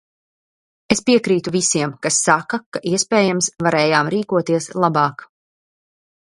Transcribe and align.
Es 0.93 1.01
piekrītu 1.09 1.51
visiem, 1.55 1.93
kas 2.05 2.17
saka, 2.29 2.59
ka, 2.77 2.81
iespējams, 2.93 3.51
varējām 3.67 4.11
rīkoties 4.15 4.71
labāk. 4.87 5.25